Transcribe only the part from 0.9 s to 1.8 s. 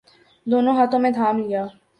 میں تھام لیا۔